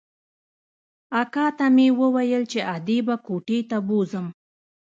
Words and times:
اکا 1.21 1.45
ته 1.57 1.65
مې 1.75 1.87
وويل 1.99 2.43
چې 2.51 2.59
ادې 2.75 2.97
به 3.07 3.15
کوټې 3.25 3.59
ته 3.69 3.77
بوځم. 3.87 4.27